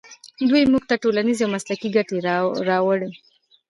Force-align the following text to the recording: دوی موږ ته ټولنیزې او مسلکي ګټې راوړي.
دوی 0.49 0.63
موږ 0.71 0.83
ته 0.89 0.95
ټولنیزې 1.03 1.43
او 1.45 1.53
مسلکي 1.55 1.89
ګټې 1.95 2.17
راوړي. 2.69 3.09